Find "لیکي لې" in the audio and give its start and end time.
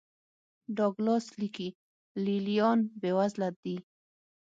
1.39-2.37